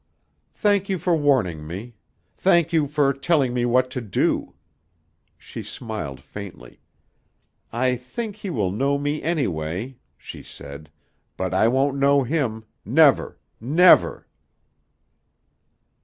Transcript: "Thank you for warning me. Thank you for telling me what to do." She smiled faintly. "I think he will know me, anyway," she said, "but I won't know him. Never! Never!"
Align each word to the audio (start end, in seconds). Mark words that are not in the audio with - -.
"Thank 0.55 0.89
you 0.89 0.97
for 0.97 1.15
warning 1.15 1.67
me. 1.67 1.93
Thank 2.33 2.73
you 2.73 2.87
for 2.87 3.13
telling 3.13 3.53
me 3.53 3.65
what 3.67 3.91
to 3.91 4.01
do." 4.01 4.55
She 5.37 5.61
smiled 5.61 6.21
faintly. 6.21 6.81
"I 7.71 7.97
think 7.97 8.37
he 8.37 8.49
will 8.49 8.71
know 8.71 8.97
me, 8.97 9.21
anyway," 9.21 9.97
she 10.17 10.41
said, 10.41 10.89
"but 11.37 11.53
I 11.53 11.67
won't 11.67 11.97
know 11.99 12.23
him. 12.23 12.63
Never! 12.83 13.37
Never!" 13.59 14.27